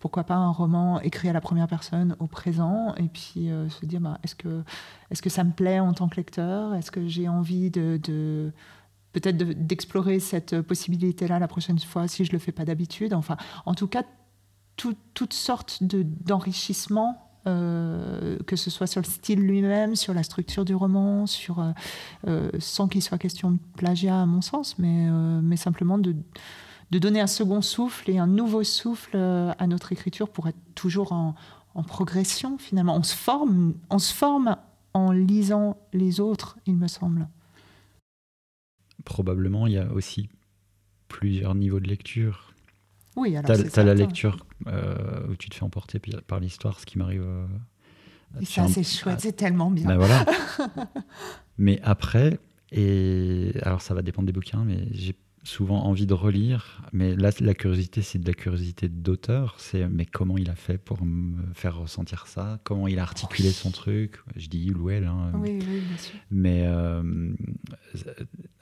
[0.00, 3.86] pourquoi pas un roman écrit à la première personne au présent et puis euh, se
[3.86, 4.62] dire bah, est-ce que,
[5.10, 6.74] est que ça me plaît en tant que lecteur?
[6.74, 8.52] Est-ce que j'ai envie de, de
[9.12, 13.14] peut-être d'explorer cette possibilité-là la prochaine fois si je le fais pas d'habitude?
[13.14, 14.02] Enfin, en tout cas,
[14.76, 21.24] toutes sortes d'enrichissements que ce soit sur le style lui-même, sur la structure du roman,
[21.24, 21.64] sur,
[22.58, 25.08] sans qu'il soit question de plagiat à mon sens, mais,
[25.42, 26.14] mais simplement de,
[26.90, 31.12] de donner un second souffle et un nouveau souffle à notre écriture pour être toujours
[31.12, 31.36] en,
[31.78, 32.96] en progression finalement.
[32.96, 34.56] On se forme, on se forme
[34.94, 37.28] en lisant les autres, il me semble.
[39.04, 40.28] Probablement, il y a aussi
[41.06, 42.52] plusieurs niveaux de lecture.
[43.14, 46.86] Oui, alors tu as, la lecture euh, où tu te fais emporter par l'histoire, ce
[46.86, 47.22] qui m'arrive.
[47.22, 47.46] Euh,
[48.44, 49.86] ça, c'est chouette, c'est tellement bien.
[49.86, 50.26] Ben voilà.
[51.58, 52.40] mais après,
[52.72, 55.16] et alors ça va dépendre des bouquins, mais j'ai
[55.48, 59.54] souvent envie de relire, mais là, la curiosité, c'est de la curiosité d'auteur.
[59.58, 62.60] C'est mais comment il a fait pour me faire ressentir ça?
[62.64, 64.20] Comment il a articulé son truc?
[64.36, 65.06] Je dis il ou elle.
[65.06, 65.32] Hein.
[65.34, 66.14] Oui, oui, bien sûr.
[66.30, 67.02] Mais euh,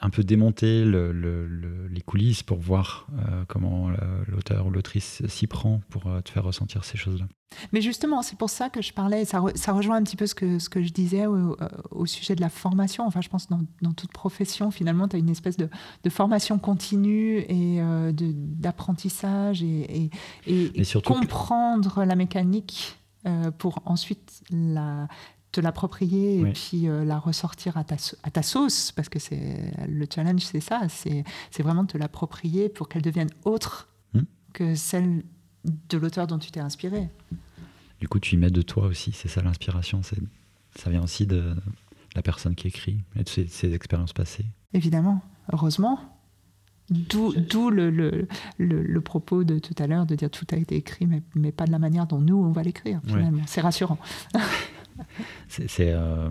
[0.00, 3.90] un peu démonter les coulisses pour voir euh, comment
[4.28, 7.26] l'auteur ou l'autrice s'y prend pour euh, te faire ressentir ces choses-là.
[7.72, 10.34] Mais justement, c'est pour ça que je parlais, ça, ça, rejoint un petit peu ce
[10.34, 11.56] que, ce que je disais au,
[11.90, 13.06] au sujet de la formation.
[13.06, 15.68] Enfin, je pense dans, dans toute profession, finalement, tu as une espèce de,
[16.02, 20.10] de, formation continue et euh, d'apprentissage et,
[20.46, 25.08] et, et, comprendre la mécanique euh, pour ensuite la,
[25.56, 29.72] te l'approprier et puis euh, la ressortir à ta, à ta sauce, parce que c'est
[29.88, 34.20] le challenge, c'est ça, c'est vraiment de te l'approprier pour qu'elle devienne autre hmm.
[34.52, 35.24] que celle
[35.64, 37.08] de l'auteur dont tu t'es inspiré.
[38.00, 41.54] Du coup, tu y mets de toi aussi, c'est ça l'inspiration, ça vient aussi de
[42.14, 44.44] la personne qui écrit et de ses, expériences passées.
[44.74, 45.98] Évidemment, heureusement.
[46.88, 47.32] D'où
[47.70, 51.20] le, le, le, propos de tout à l'heure de dire tout a été écrit, mais,
[51.34, 53.42] mais, pas de la manière dont nous, on va l'écrire, finalement.
[53.46, 53.98] C'est rassurant.
[55.48, 56.30] c'est euh,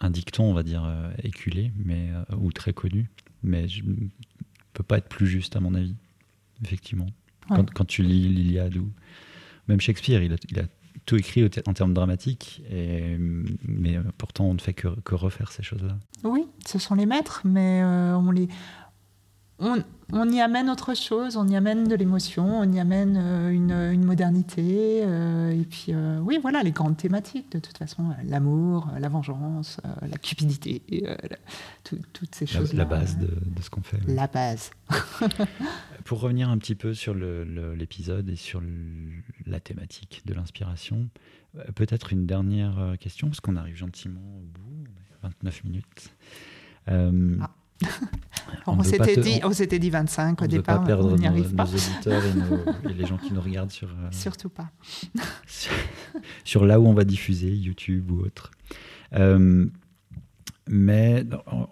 [0.00, 3.10] un dicton, on va dire, euh, éculé, mais, euh, ou très connu,
[3.42, 3.94] mais je ne
[4.72, 5.94] peut pas être plus juste, à mon avis,
[6.62, 7.08] effectivement.
[7.48, 8.90] Quand, tu lis l'Iliade ou
[9.68, 10.62] même Shakespeare, il a,
[11.04, 15.98] tout écrit en termes dramatiques, et, mais pourtant on ne fait que, refaire ces choses-là.
[16.22, 18.48] Oui, ce sont les maîtres, mais on les,
[20.12, 24.04] on, y amène autre chose, on y amène de l'émotion, on y amène euh, une,
[24.04, 25.02] modernité.
[25.04, 29.80] Euh, et puis, euh, oui, voilà, les grandes thématiques, de toute façon, l'amour, la vengeance,
[30.02, 30.82] la cupidité,
[31.84, 32.72] toutes ces choses.
[32.74, 33.28] La, base de,
[33.60, 33.98] ce qu'on fait.
[34.06, 34.70] La base.
[36.04, 38.60] Pour revenir un petit peu sur l'épisode et sur
[39.46, 41.08] la thématique de l'inspiration,
[41.74, 44.84] peut-être une dernière question, parce qu'on arrive gentiment au bout,
[45.22, 46.14] 29 minutes.
[46.88, 47.50] Ah.
[48.66, 51.64] on, s'était dit, on s'était dit 25 au départ, pas perdre on n'y arrive pas.
[51.64, 52.22] Nos auditeurs
[52.90, 53.88] et, les gens qui nous regardent sur.
[53.88, 54.70] Euh, Surtout pas.
[56.44, 58.50] sur, là où on va diffuser, YouTube ou autre.
[59.14, 59.66] Euh,
[60.68, 61.24] mais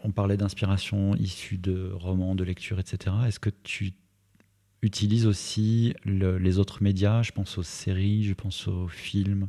[0.02, 3.14] on parlait d'inspiration issue de romans, de lecture, etc.
[3.26, 3.92] Est-ce que tu
[4.82, 7.22] utilises aussi les autres médias?
[7.22, 9.48] Je pense aux séries, je pense aux films.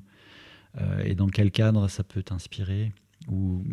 [0.79, 2.93] Euh, et dans quel cadre ça peut t'inspirer?
[3.29, 3.63] Ou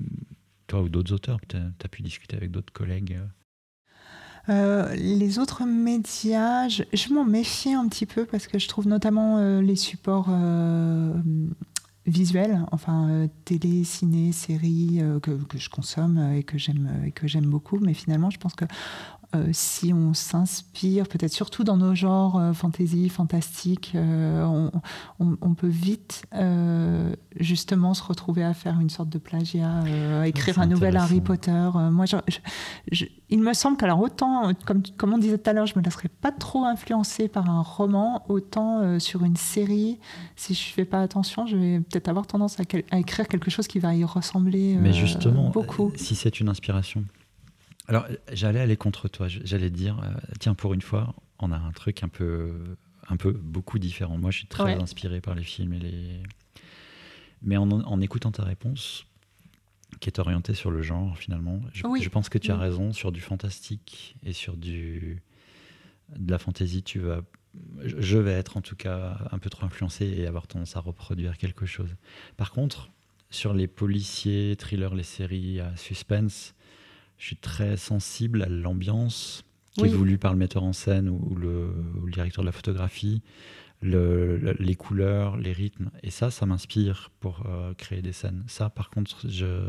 [0.69, 3.27] toi ou d'autres auteurs Tu as, pu discuter avec d'autres collègues euh
[4.51, 9.37] euh, les autres médias, je, m'en méfie un petit peu parce que je trouve notamment
[9.37, 10.31] euh, les supports
[12.07, 17.45] visuels, enfin télé, ciné, séries que, que, je consomme et que j'aime et que j'aime
[17.45, 17.79] beaucoup.
[17.79, 18.65] Mais finalement, je pense que
[19.37, 24.71] euh, si on s'inspire, peut-être surtout dans nos genres euh, fantasy, fantastique, euh,
[25.21, 26.23] on, peut vite
[27.39, 29.83] justement se retrouver à faire une sorte de plagiat,
[30.21, 31.69] à écrire un nouvel Harry Potter.
[31.91, 32.07] moi,
[33.29, 36.09] il me semble qu'alors autant, comme, comme on disait tout à l'heure, je me laisserais
[36.09, 39.99] pas trop influencer par un roman, autant sur une série,
[40.37, 43.79] si je fais pas attention, je vais peut-être avoir tendance à, écrire quelque chose qui
[43.79, 45.93] va y ressembler Mais justement, beaucoup.
[45.97, 47.05] si c'est une inspiration,
[47.89, 49.29] alors, j'allais aller contre toi.
[49.29, 52.77] J'allais dire, euh, tiens, pour une fois, on a un truc un peu,
[53.09, 54.19] un peu beaucoup différent.
[54.19, 56.23] Moi, je suis très inspiré par les films et les.
[57.41, 59.07] Mais en, écoutant ta réponse,
[60.01, 63.21] qui est orientée sur le genre, finalement, je, pense que tu as raison sur du
[63.21, 65.23] fantastique et sur du
[66.15, 66.83] de la fantaisie.
[66.83, 67.23] Tu vas,
[67.85, 71.39] je vais être en tout cas un peu trop influencé et avoir tendance à reproduire
[71.39, 71.95] quelque chose.
[72.37, 72.91] Par contre,
[73.31, 76.55] sur les policiers, thrillers, les séries à suspense
[77.19, 81.35] je suis très sensible à l'ambiance qui est voulue par le metteur en scène ou
[81.37, 81.73] le,
[82.11, 83.23] directeur de la photographie,
[83.83, 85.91] les couleurs, les rythmes.
[86.03, 88.43] Et ça, ça m'inspire pour euh, créer des scènes.
[88.47, 89.63] Ça, par contre, je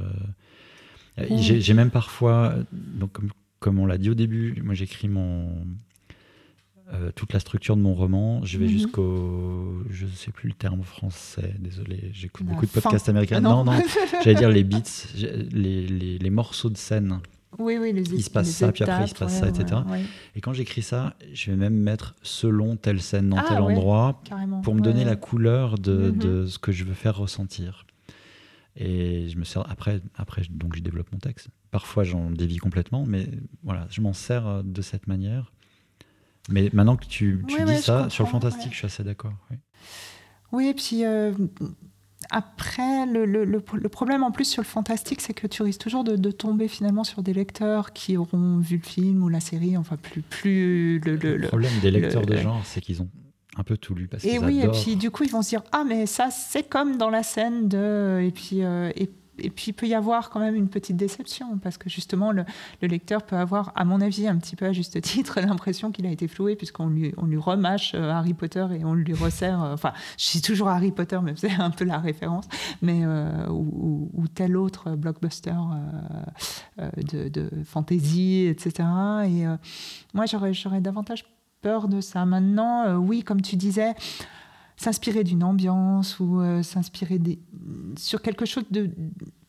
[1.18, 5.66] j'ai même parfois, donc comme, comme on l'a dit au début, moi j'écris mon
[6.94, 8.44] euh, toute la structure de mon roman.
[8.46, 8.72] Je vais mhm.
[8.72, 11.56] jusqu'au, je ne sais plus le terme français.
[11.60, 13.38] Désolé, j'écoute beaucoup de podcasts américains.
[13.38, 13.80] Ah non, non,
[14.24, 14.82] j'allais dire les beats,
[15.16, 17.20] les, les, les morceaux de scène
[17.58, 19.48] Oui, oui, les Il se passe les ça, puis après, il se étapes, passe ça,
[19.50, 19.82] etc.
[19.88, 20.04] ouais, ouais,
[20.36, 24.22] Et quand j'écris ça, je vais même mettre selon telle scène dans Ah, tel endroit
[24.24, 24.62] carrément.
[24.62, 26.18] pour me donner la couleur de, Mhm.
[26.20, 27.86] de ce que je veux faire ressentir.
[28.76, 31.48] Et je me sers après, après donc je développe mon texte.
[31.72, 33.28] Parfois j'en dévie complètement, mais
[33.64, 35.52] voilà, je m'en sers euh, de cette manière.
[36.50, 39.34] Mais maintenant que tu, tu dis ça, sur le fantastique, je suis assez d'accord.
[39.52, 39.58] oui.
[40.52, 41.32] Oui, et puis euh,
[42.32, 46.04] après, le, le- le- problème en plus sur le fantastique, c'est que tu risques toujours
[46.04, 49.78] de, de tomber finalement sur des lecteurs qui auront vu le film ou la série,
[49.78, 53.10] enfin plus, plus le, le- problème des lecteurs de genre, c'est qu'ils ont
[53.58, 54.76] un peu tout lu parce Et oui, adorent.
[54.78, 57.24] et puis du coup, ils vont se dire Ah, mais ça, c'est comme dans la
[57.24, 58.22] scène de.
[58.22, 59.10] Et puis, euh, et,
[59.42, 62.46] et puis, il peut y avoir quand même une petite déception parce que justement, le,
[62.82, 66.06] le lecteur peut avoir, à mon avis, un petit peu à juste titre, l'impression qu'il
[66.06, 69.64] a été floué puisqu'on lui, on lui remâche euh, Harry Potter et on lui resserre.
[69.64, 72.46] euh, Enfin, je dis toujours Harry Potter, mais c'est un peu la référence,
[72.82, 75.54] mais euh, ou, tel autre blockbuster
[76.78, 78.88] de, fantasy, etc.
[79.26, 79.46] Et
[80.14, 81.26] moi, j'aurais, j'aurais davantage
[81.62, 82.26] peur de ça.
[82.26, 83.94] Maintenant, oui, comme tu disais,
[84.78, 87.40] s'inspirer d'une ambiance ou s'inspirer des-
[87.98, 88.92] sur quelque chose de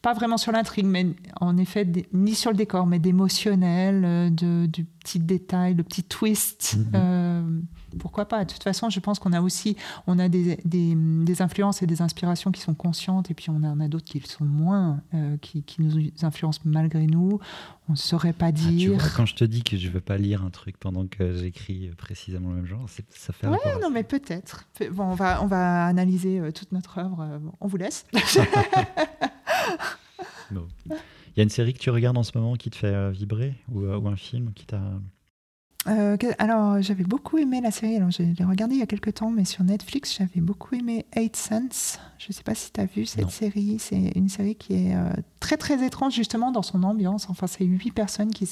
[0.03, 1.07] pas vraiment sur l'intrigue, mais
[1.41, 6.03] en effet ni sur le décor, mais d'émotionnel, euh, de, du petit détail, le petit
[6.05, 6.77] twist.
[6.79, 6.91] Mhm.
[6.95, 7.61] euh,
[7.99, 11.43] pourquoi pas De toute façon, je pense qu'on a aussi on a des, des- des
[11.43, 14.27] influences et des inspirations qui sont conscientes, et puis on en a d'autres qui le
[14.27, 17.39] sont moins, euh, qui, qui nous influencent malgré nous.
[17.89, 18.93] On ne saurait pas Ah, tu dire.
[18.95, 21.91] vois, quand je te dis que je veux pas lire un truc pendant que j'écris
[21.99, 23.91] précisément le même genre, ça fait Ouais, non, ça.
[23.91, 24.65] mais peut-être.
[24.79, 27.39] Pe- Bon, on va, on va analyser toute notre œuvre.
[27.41, 28.07] bon, on vous laisse.
[30.53, 33.11] Il y a une série que tu regardes en ce moment qui te fait euh,
[33.11, 34.81] vibrer ou, euh, ou un film qui t'a.
[35.87, 37.97] Euh, alors, j'avais beaucoup aimé la série.
[37.97, 41.07] Alors, je l'ai regardée il y a quelques temps, mais sur Netflix, j'avais beaucoup aimé
[41.17, 41.99] Eight Sense.
[42.19, 43.29] Je ne sais pas si tu as vu cette Non.
[43.31, 43.79] série.
[43.79, 47.31] C'est une série qui est euh, très, très étrange, justement, dans son ambiance.
[47.31, 48.45] Enfin, c'est huit personnes qui,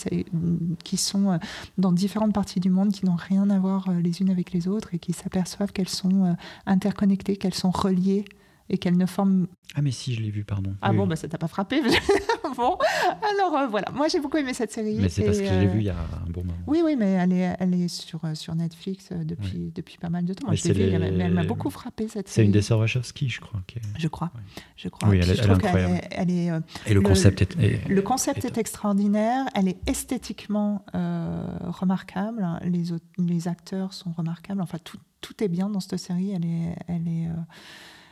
[0.96, 1.36] sont euh,
[1.76, 4.94] dans différentes parties du monde, qui n'ont rien à voir les unes avec les autres
[4.94, 8.24] et qui s'aperçoivent qu'elles sont interconnectées, qu'elles sont reliées
[8.70, 10.74] et qu'elles ne forment Ah, mais si, je l'ai vu, pardon.
[10.82, 11.08] Ah Oui, bon, oui.
[11.10, 11.80] bah ça t'a pas frappé
[12.56, 12.76] Bon,
[13.22, 14.96] alors euh, voilà, moi j'ai beaucoup aimé cette série.
[15.00, 16.58] Mais c'est parce que je l'ai euh, vu il y a un bon moment.
[16.66, 20.24] Oui, oui, mais elle est, elle est sur, euh, sur Netflix depuis, depuis pas mal
[20.24, 20.48] de temps.
[20.50, 22.46] Mais je l'ai c'est vue, elle m'a- beaucoup frappé cette C'est série.
[22.46, 23.60] une des sœurs Wachowski, je crois.
[23.76, 24.32] est- Je crois,
[24.76, 25.08] je crois.
[25.08, 26.00] Oui, elle est- elle qu'elle incroyable.
[26.10, 27.56] elle est, euh, Et le, Le- concept est.
[27.60, 32.84] est- le concept est extraordinaire, elle est esthétiquement euh, remarquable, les,
[33.18, 37.06] les acteurs sont remarquables, enfin tout, tout est bien dans cette série, elle est, elle
[37.08, 37.28] est,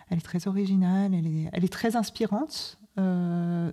[0.09, 3.73] elle est très originale, elle est, très inspirante, euh,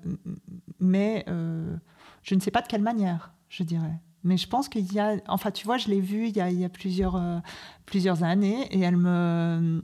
[0.79, 1.75] mais euh,
[2.23, 3.99] je ne sais pas de quelle manière, je dirais.
[4.23, 6.49] Mais je pense qu'il y a, enfin tu vois, je l'ai vue il y a,
[6.49, 7.39] il y a plusieurs, euh,
[7.85, 9.81] plusieurs années et elle me,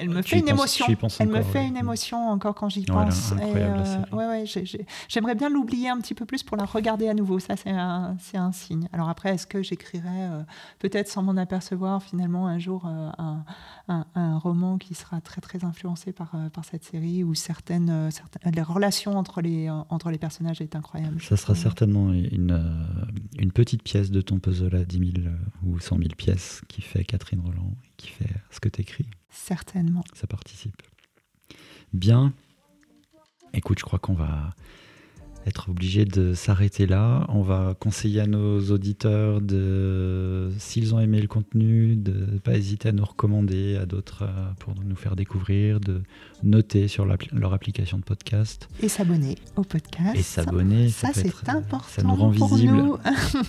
[0.00, 0.86] elle me Tu fait une penses- émotion.
[1.20, 3.32] elle me fait une émotion encore quand j'y est pense.
[3.38, 7.08] Euh, ouais, ouais, j'ai- j'ai- j'aimerais bien l'oublier un petit peu plus pour la regarder
[7.08, 7.38] à nouveau.
[7.38, 8.16] Ça, c'est un,
[8.52, 8.88] signe.
[8.92, 10.42] Alors après, est-ce que j'écrirai euh,
[10.78, 13.44] peut-être sans m'en apercevoir finalement un jour euh, un,
[13.88, 18.52] un- un roman qui sera très très influencé par, par cette série où certaines, certaines
[18.54, 21.20] les relations entre les, entre les personnages est incroyable.
[21.20, 22.62] Ça sera certainement une,
[23.38, 26.82] une petite pièce de ton puzzle à 10 000 euh, ou 100 000 pièces qui
[26.82, 29.06] fait Catherine Roland, et qui fait ce que tu écris.
[29.30, 30.04] Certainement.
[30.12, 30.82] Ça participe.
[31.92, 32.32] Bien.
[33.52, 34.54] Écoute, je crois qu'on va
[35.46, 37.26] être obligé de s'arrêter là.
[37.28, 42.54] On va conseiller à nos auditeurs de, s'ils ont aimé le contenu, de ne pas
[42.54, 46.02] hésiter à nous recommander à d'autres euh, pour nous faire découvrir, de
[46.42, 50.16] noter sur leur application de podcast Et s'abonner au podcast.
[50.16, 50.88] et s'abonner.
[50.88, 51.88] Ça, peut c'est euh, important.
[51.88, 52.76] Ça nous rend pour visible.
[52.76, 52.96] nous.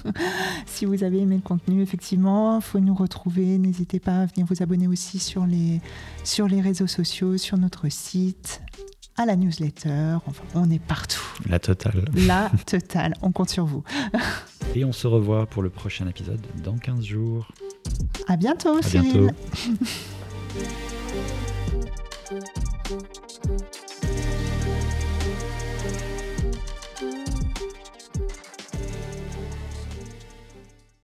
[0.66, 3.58] si vous avez aimé le contenu, effectivement, faut nous retrouver.
[3.58, 5.82] N'hésitez pas à venir vous abonner aussi sur les,
[6.24, 8.62] sur les réseaux sociaux, sur notre site,
[9.18, 10.18] à la newsletter.
[10.26, 11.22] Enfin, on est partout.
[11.50, 12.06] La totale.
[12.16, 13.14] La totale.
[13.22, 13.84] On compte sur vous.
[14.76, 17.48] Et on se revoit pour le prochain épisode dans 15 jours.
[18.28, 19.12] À bientôt, À Céline.
[19.12, 19.36] bientôt.